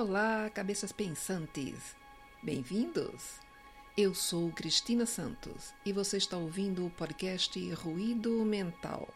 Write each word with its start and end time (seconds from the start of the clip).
Olá, 0.00 0.48
cabeças 0.48 0.92
pensantes! 0.92 1.94
Bem-vindos! 2.42 3.38
Eu 3.94 4.14
sou 4.14 4.50
Cristina 4.50 5.04
Santos 5.04 5.74
e 5.84 5.92
você 5.92 6.16
está 6.16 6.38
ouvindo 6.38 6.86
o 6.86 6.90
podcast 6.90 7.70
Ruído 7.74 8.42
Mental. 8.42 9.06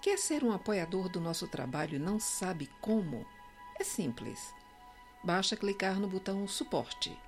Quer 0.00 0.16
ser 0.16 0.44
um 0.44 0.52
apoiador 0.52 1.08
do 1.08 1.20
nosso 1.20 1.48
trabalho 1.48 1.96
e 1.96 1.98
não 1.98 2.20
sabe 2.20 2.70
como? 2.80 3.26
É 3.80 3.82
simples. 3.82 4.54
Basta 5.24 5.56
clicar 5.56 5.98
no 5.98 6.06
botão 6.06 6.46
Suporte 6.46 7.18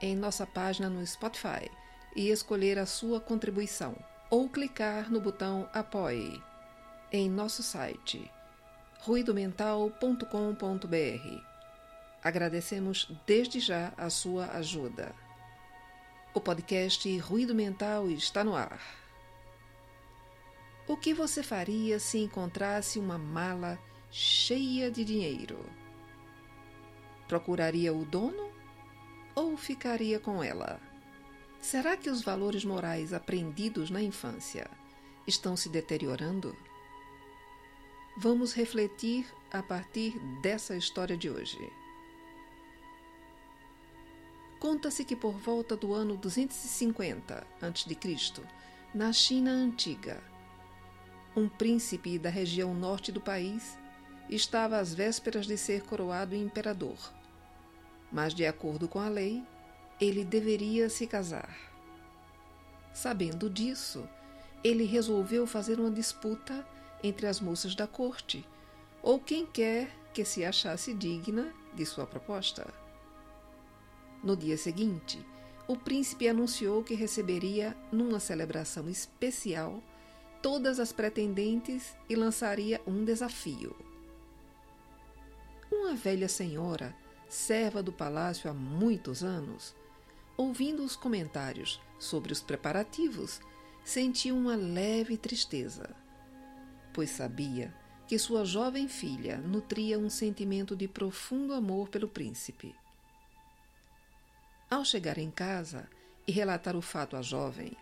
em 0.00 0.16
nossa 0.16 0.44
página 0.44 0.90
no 0.90 1.06
Spotify 1.06 1.70
e 2.16 2.30
escolher 2.30 2.80
a 2.80 2.84
sua 2.84 3.20
contribuição, 3.20 3.94
ou 4.28 4.48
clicar 4.48 5.08
no 5.08 5.20
botão 5.20 5.70
Apoie 5.72 6.42
em 7.12 7.30
nosso 7.30 7.62
site 7.62 8.28
ruidomental.com.br. 8.98 11.42
Agradecemos 12.22 13.10
desde 13.26 13.60
já 13.60 13.92
a 13.96 14.10
sua 14.10 14.46
ajuda. 14.52 15.14
O 16.34 16.40
podcast 16.40 17.18
Ruído 17.18 17.54
Mental 17.54 18.10
está 18.10 18.44
no 18.44 18.54
ar. 18.54 18.80
O 20.86 20.96
que 20.96 21.14
você 21.14 21.42
faria 21.42 21.98
se 21.98 22.18
encontrasse 22.18 22.98
uma 22.98 23.18
mala 23.18 23.78
cheia 24.10 24.90
de 24.90 25.04
dinheiro? 25.04 25.64
Procuraria 27.28 27.92
o 27.92 28.04
dono 28.04 28.50
ou 29.34 29.56
ficaria 29.56 30.18
com 30.18 30.42
ela? 30.42 30.80
Será 31.60 31.96
que 31.96 32.08
os 32.08 32.22
valores 32.22 32.64
morais 32.64 33.12
aprendidos 33.12 33.90
na 33.90 34.02
infância 34.02 34.68
estão 35.26 35.56
se 35.56 35.68
deteriorando? 35.68 36.56
Vamos 38.20 38.52
refletir 38.52 39.32
a 39.52 39.62
partir 39.62 40.18
dessa 40.42 40.74
história 40.74 41.16
de 41.16 41.30
hoje. 41.30 41.56
Conta-se 44.58 45.04
que 45.04 45.14
por 45.14 45.34
volta 45.34 45.76
do 45.76 45.94
ano 45.94 46.16
250 46.16 47.46
a.C., 47.62 48.42
na 48.92 49.12
China 49.12 49.52
antiga, 49.52 50.20
um 51.36 51.48
príncipe 51.48 52.18
da 52.18 52.28
região 52.28 52.74
norte 52.74 53.12
do 53.12 53.20
país 53.20 53.78
estava 54.28 54.78
às 54.78 54.92
vésperas 54.92 55.46
de 55.46 55.56
ser 55.56 55.84
coroado 55.84 56.34
imperador. 56.34 56.98
Mas, 58.10 58.34
de 58.34 58.44
acordo 58.44 58.88
com 58.88 58.98
a 58.98 59.08
lei, 59.08 59.44
ele 60.00 60.24
deveria 60.24 60.90
se 60.90 61.06
casar. 61.06 61.56
Sabendo 62.92 63.48
disso, 63.48 64.08
ele 64.64 64.82
resolveu 64.82 65.46
fazer 65.46 65.78
uma 65.78 65.92
disputa 65.92 66.66
entre 67.02 67.26
as 67.26 67.40
moças 67.40 67.74
da 67.74 67.86
corte, 67.86 68.46
ou 69.02 69.18
quem 69.18 69.46
quer 69.46 69.90
que 70.12 70.24
se 70.24 70.44
achasse 70.44 70.92
digna 70.92 71.52
de 71.74 71.86
sua 71.86 72.06
proposta. 72.06 72.72
No 74.22 74.36
dia 74.36 74.56
seguinte, 74.56 75.24
o 75.66 75.76
príncipe 75.76 76.28
anunciou 76.28 76.82
que 76.82 76.94
receberia, 76.94 77.76
numa 77.92 78.18
celebração 78.18 78.88
especial, 78.88 79.82
todas 80.42 80.80
as 80.80 80.92
pretendentes 80.92 81.96
e 82.08 82.16
lançaria 82.16 82.80
um 82.86 83.04
desafio. 83.04 83.76
Uma 85.70 85.94
velha 85.94 86.28
senhora, 86.28 86.96
serva 87.28 87.82
do 87.82 87.92
palácio 87.92 88.50
há 88.50 88.54
muitos 88.54 89.22
anos, 89.22 89.76
ouvindo 90.36 90.82
os 90.82 90.96
comentários 90.96 91.80
sobre 91.98 92.32
os 92.32 92.40
preparativos, 92.40 93.40
sentiu 93.84 94.36
uma 94.36 94.56
leve 94.56 95.16
tristeza 95.16 95.94
pois 96.98 97.10
sabia 97.10 97.72
que 98.08 98.18
sua 98.18 98.44
jovem 98.44 98.88
filha 98.88 99.38
nutria 99.38 99.96
um 99.96 100.10
sentimento 100.10 100.74
de 100.74 100.88
profundo 100.88 101.54
amor 101.54 101.88
pelo 101.88 102.08
príncipe. 102.08 102.74
Ao 104.68 104.84
chegar 104.84 105.16
em 105.16 105.30
casa 105.30 105.88
e 106.26 106.32
relatar 106.32 106.74
o 106.74 106.82
fato 106.82 107.16
à 107.16 107.22
jovem, 107.22 107.76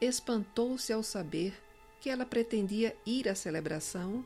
espantou-se 0.00 0.92
ao 0.92 1.02
saber 1.02 1.52
que 2.00 2.08
ela 2.08 2.24
pretendia 2.24 2.96
ir 3.04 3.28
à 3.28 3.34
celebração 3.34 4.24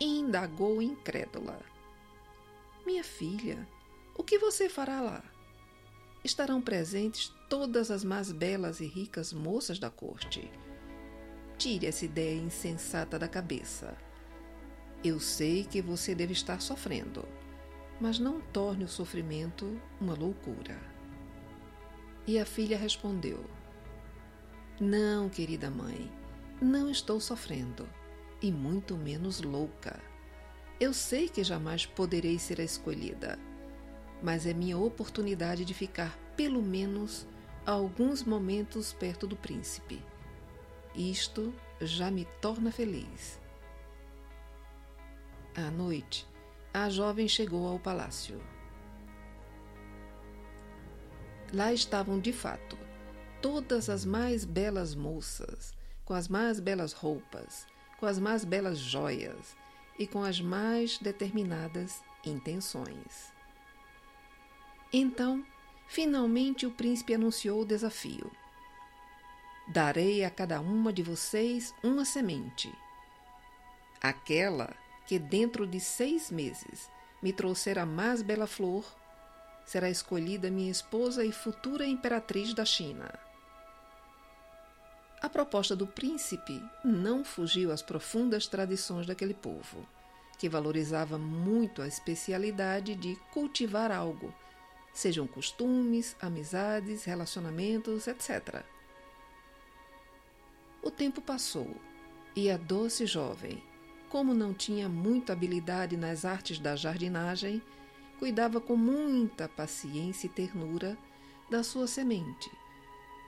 e 0.00 0.04
indagou 0.04 0.80
incrédula: 0.80 1.58
Minha 2.86 3.02
filha, 3.02 3.66
o 4.14 4.22
que 4.22 4.38
você 4.38 4.68
fará 4.68 5.00
lá? 5.00 5.24
Estarão 6.22 6.62
presentes 6.62 7.34
todas 7.50 7.90
as 7.90 8.04
mais 8.04 8.30
belas 8.30 8.78
e 8.78 8.86
ricas 8.86 9.32
moças 9.32 9.80
da 9.80 9.90
corte 9.90 10.48
Tire 11.58 11.86
essa 11.86 12.04
ideia 12.04 12.40
insensata 12.40 13.18
da 13.18 13.28
cabeça. 13.28 13.96
Eu 15.04 15.20
sei 15.20 15.64
que 15.64 15.80
você 15.80 16.14
deve 16.14 16.32
estar 16.32 16.60
sofrendo, 16.60 17.26
mas 18.00 18.18
não 18.18 18.40
torne 18.40 18.84
o 18.84 18.88
sofrimento 18.88 19.80
uma 20.00 20.14
loucura. 20.14 20.78
E 22.26 22.38
a 22.38 22.44
filha 22.44 22.76
respondeu: 22.76 23.44
Não, 24.80 25.28
querida 25.28 25.70
mãe, 25.70 26.10
não 26.60 26.90
estou 26.90 27.20
sofrendo, 27.20 27.88
e 28.40 28.50
muito 28.50 28.96
menos 28.96 29.40
louca. 29.40 30.00
Eu 30.80 30.92
sei 30.92 31.28
que 31.28 31.44
jamais 31.44 31.86
poderei 31.86 32.38
ser 32.38 32.60
a 32.60 32.64
escolhida, 32.64 33.38
mas 34.22 34.46
é 34.46 34.54
minha 34.54 34.78
oportunidade 34.78 35.64
de 35.64 35.74
ficar 35.74 36.18
pelo 36.36 36.62
menos 36.62 37.26
alguns 37.64 38.24
momentos 38.24 38.92
perto 38.92 39.26
do 39.26 39.36
príncipe 39.36 40.02
isto 40.94 41.52
já 41.80 42.10
me 42.10 42.24
torna 42.40 42.70
feliz. 42.70 43.40
À 45.54 45.70
noite, 45.70 46.26
a 46.72 46.88
jovem 46.88 47.28
chegou 47.28 47.66
ao 47.66 47.78
palácio. 47.78 48.40
Lá 51.52 51.72
estavam 51.72 52.18
de 52.18 52.32
fato 52.32 52.78
todas 53.42 53.90
as 53.90 54.04
mais 54.04 54.44
belas 54.44 54.94
moças, 54.94 55.74
com 56.04 56.14
as 56.14 56.28
mais 56.28 56.60
belas 56.60 56.92
roupas, 56.92 57.66
com 57.98 58.06
as 58.06 58.18
mais 58.18 58.44
belas 58.44 58.78
joias 58.78 59.56
e 59.98 60.06
com 60.06 60.22
as 60.22 60.40
mais 60.40 60.98
determinadas 60.98 62.02
intenções. 62.24 63.32
Então, 64.92 65.44
finalmente 65.86 66.64
o 66.64 66.70
príncipe 66.70 67.14
anunciou 67.14 67.62
o 67.62 67.66
desafio. 67.66 68.30
Darei 69.68 70.24
a 70.24 70.30
cada 70.30 70.60
uma 70.60 70.92
de 70.92 71.02
vocês 71.02 71.74
uma 71.82 72.04
semente. 72.04 72.72
Aquela 74.00 74.74
que 75.06 75.18
dentro 75.18 75.66
de 75.66 75.78
seis 75.78 76.30
meses 76.30 76.90
me 77.22 77.32
trouxer 77.32 77.78
a 77.78 77.86
mais 77.86 78.22
bela 78.22 78.46
flor 78.46 78.84
será 79.64 79.88
escolhida 79.88 80.50
minha 80.50 80.70
esposa 80.70 81.24
e 81.24 81.30
futura 81.30 81.86
imperatriz 81.86 82.52
da 82.52 82.64
China. 82.64 83.12
A 85.20 85.28
proposta 85.28 85.76
do 85.76 85.86
príncipe 85.86 86.60
não 86.84 87.24
fugiu 87.24 87.70
às 87.70 87.80
profundas 87.80 88.48
tradições 88.48 89.06
daquele 89.06 89.34
povo, 89.34 89.86
que 90.36 90.48
valorizava 90.48 91.16
muito 91.16 91.80
a 91.80 91.86
especialidade 91.86 92.96
de 92.96 93.14
cultivar 93.32 93.92
algo, 93.92 94.34
sejam 94.92 95.28
costumes, 95.28 96.16
amizades, 96.20 97.04
relacionamentos, 97.04 98.08
etc. 98.08 98.64
O 100.82 100.90
tempo 100.90 101.20
passou 101.20 101.76
e 102.34 102.50
a 102.50 102.56
doce 102.56 103.06
jovem, 103.06 103.62
como 104.08 104.34
não 104.34 104.52
tinha 104.52 104.88
muita 104.88 105.32
habilidade 105.32 105.96
nas 105.96 106.24
artes 106.24 106.58
da 106.58 106.74
jardinagem, 106.74 107.62
cuidava 108.18 108.60
com 108.60 108.76
muita 108.76 109.48
paciência 109.48 110.26
e 110.26 110.30
ternura 110.30 110.98
da 111.48 111.62
sua 111.62 111.86
semente, 111.86 112.50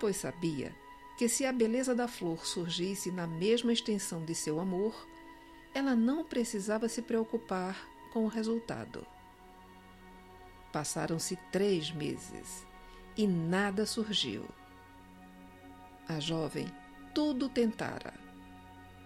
pois 0.00 0.16
sabia 0.16 0.74
que 1.16 1.28
se 1.28 1.46
a 1.46 1.52
beleza 1.52 1.94
da 1.94 2.08
flor 2.08 2.44
surgisse 2.44 3.12
na 3.12 3.26
mesma 3.26 3.72
extensão 3.72 4.24
de 4.24 4.34
seu 4.34 4.58
amor, 4.58 5.06
ela 5.72 5.94
não 5.94 6.24
precisava 6.24 6.88
se 6.88 7.02
preocupar 7.02 7.88
com 8.12 8.24
o 8.24 8.28
resultado. 8.28 9.06
Passaram-se 10.72 11.36
três 11.52 11.92
meses 11.92 12.66
e 13.16 13.28
nada 13.28 13.86
surgiu. 13.86 14.44
A 16.08 16.18
jovem 16.18 16.66
tudo 17.14 17.48
tentara. 17.48 18.12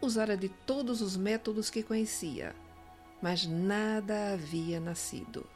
Usara 0.00 0.36
de 0.36 0.48
todos 0.48 1.02
os 1.02 1.16
métodos 1.16 1.68
que 1.68 1.82
conhecia, 1.82 2.56
mas 3.20 3.46
nada 3.46 4.32
havia 4.32 4.80
nascido. 4.80 5.46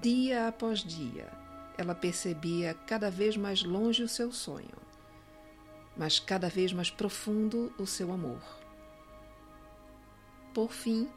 Dia 0.00 0.48
após 0.48 0.80
dia, 0.80 1.32
ela 1.78 1.94
percebia 1.94 2.74
cada 2.86 3.10
vez 3.10 3.36
mais 3.36 3.62
longe 3.62 4.02
o 4.02 4.08
seu 4.08 4.30
sonho, 4.30 4.76
mas 5.96 6.18
cada 6.18 6.48
vez 6.48 6.72
mais 6.72 6.90
profundo 6.90 7.72
o 7.78 7.86
seu 7.86 8.12
amor. 8.12 8.42
Por 10.52 10.72
fim, 10.72 11.08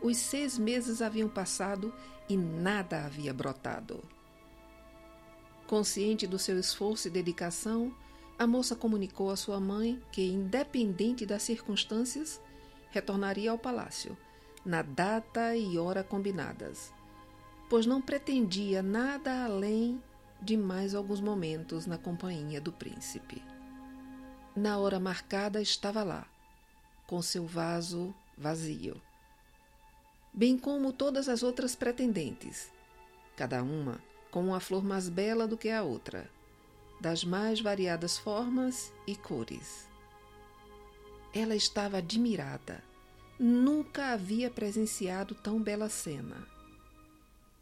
os 0.00 0.16
seis 0.16 0.58
meses 0.58 1.02
haviam 1.02 1.28
passado 1.28 1.92
e 2.28 2.36
nada 2.36 3.04
havia 3.04 3.32
brotado. 3.32 4.02
Consciente 5.66 6.26
do 6.26 6.38
seu 6.38 6.58
esforço 6.58 7.08
e 7.08 7.10
dedicação, 7.10 7.94
a 8.38 8.46
moça 8.46 8.74
comunicou 8.74 9.30
à 9.30 9.36
sua 9.36 9.60
mãe 9.60 10.02
que, 10.10 10.22
independente 10.22 11.24
das 11.24 11.42
circunstâncias, 11.42 12.40
retornaria 12.90 13.50
ao 13.50 13.58
palácio, 13.58 14.16
na 14.64 14.82
data 14.82 15.56
e 15.56 15.78
hora 15.78 16.02
combinadas, 16.02 16.92
pois 17.68 17.86
não 17.86 18.00
pretendia 18.00 18.82
nada 18.82 19.44
além 19.44 20.02
de 20.40 20.56
mais 20.56 20.94
alguns 20.94 21.20
momentos 21.20 21.86
na 21.86 21.96
companhia 21.96 22.60
do 22.60 22.72
príncipe. 22.72 23.42
Na 24.54 24.78
hora 24.78 25.00
marcada 25.00 25.60
estava 25.60 26.02
lá, 26.02 26.26
com 27.06 27.22
seu 27.22 27.46
vaso 27.46 28.14
vazio, 28.36 29.00
bem 30.32 30.58
como 30.58 30.92
todas 30.92 31.28
as 31.28 31.42
outras 31.42 31.74
pretendentes, 31.76 32.70
cada 33.36 33.62
uma 33.62 34.00
com 34.30 34.48
uma 34.48 34.58
flor 34.58 34.84
mais 34.84 35.08
bela 35.08 35.46
do 35.46 35.56
que 35.56 35.70
a 35.70 35.84
outra, 35.84 36.28
das 37.00 37.24
mais 37.24 37.60
variadas 37.60 38.16
formas 38.16 38.92
e 39.06 39.14
cores. 39.16 39.88
Ela 41.34 41.56
estava 41.56 41.98
admirada. 41.98 42.82
Nunca 43.38 44.12
havia 44.12 44.50
presenciado 44.50 45.34
tão 45.34 45.60
bela 45.60 45.88
cena. 45.88 46.46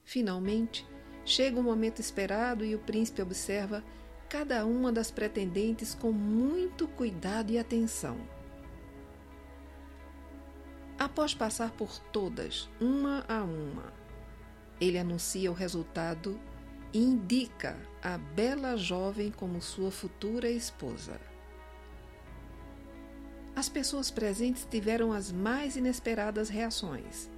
Finalmente, 0.05 0.87
chega 1.25 1.59
o 1.59 1.63
momento 1.63 2.01
esperado 2.01 2.65
e 2.65 2.75
o 2.75 2.79
príncipe 2.79 3.23
observa 3.23 3.83
cada 4.29 4.65
uma 4.67 4.93
das 4.93 5.11
pretendentes 5.11 5.95
com 5.95 6.13
muito 6.13 6.87
cuidado 6.89 7.51
e 7.51 7.59
atenção. 7.59 8.19
Após 10.99 11.35
passar 11.35 11.73
por 11.73 11.99
todas, 11.99 12.69
uma 12.81 13.25
a 13.29 13.43
uma, 13.43 13.93
ele 14.81 14.99
anuncia 14.99 15.51
o 15.51 15.55
resultado 15.55 16.39
indica 16.93 17.77
a 18.03 18.19
bela 18.19 18.77
jovem 18.77 19.31
como 19.31 19.63
sua 19.63 19.91
futura 19.91 20.51
esposa. 20.51 21.21
As 23.55 23.69
pessoas 23.69 24.11
presentes 24.11 24.67
tiveram 24.71 25.13
as 25.13 25.31
mais 25.31 25.77
inesperadas 25.77 26.49
reações. 26.49 27.31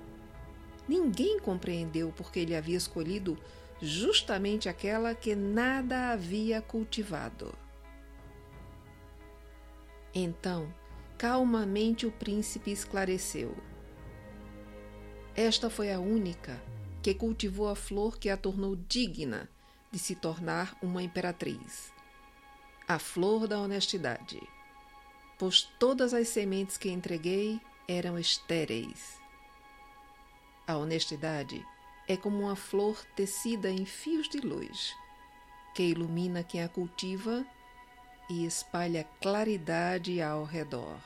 Ninguém 0.88 1.38
compreendeu 1.38 2.12
porque 2.16 2.40
ele 2.40 2.54
havia 2.54 2.76
escolhido 2.76 3.38
justamente 3.80 4.68
aquela 4.68 5.14
que 5.14 5.34
nada 5.34 6.10
havia 6.10 6.60
cultivado. 6.60 7.54
Então, 10.14 10.72
calmamente 11.18 12.06
o 12.06 12.12
príncipe 12.12 12.70
esclareceu. 12.70 13.56
Esta 15.34 15.68
foi 15.68 15.92
a 15.92 15.98
única 15.98 16.62
que 17.04 17.12
cultivou 17.12 17.68
a 17.68 17.76
flor 17.76 18.18
que 18.18 18.30
a 18.30 18.36
tornou 18.36 18.74
digna 18.74 19.46
de 19.92 19.98
se 19.98 20.14
tornar 20.14 20.74
uma 20.80 21.02
imperatriz. 21.02 21.92
A 22.88 22.98
flor 22.98 23.46
da 23.46 23.58
honestidade. 23.58 24.40
Pois 25.38 25.64
todas 25.78 26.14
as 26.14 26.28
sementes 26.28 26.78
que 26.78 26.88
entreguei 26.88 27.60
eram 27.86 28.18
estéreis. 28.18 29.20
A 30.66 30.78
honestidade 30.78 31.62
é 32.08 32.16
como 32.16 32.44
uma 32.44 32.56
flor 32.56 33.04
tecida 33.14 33.68
em 33.68 33.84
fios 33.84 34.26
de 34.26 34.38
luz, 34.38 34.96
que 35.74 35.82
ilumina 35.82 36.42
quem 36.42 36.62
a 36.62 36.70
cultiva 36.70 37.44
e 38.30 38.46
espalha 38.46 39.04
claridade 39.20 40.22
ao 40.22 40.42
redor. 40.42 40.98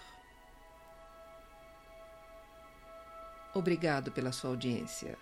Obrigado 3.53 4.13
pela 4.13 4.31
sua 4.31 4.51
audiência. 4.51 5.19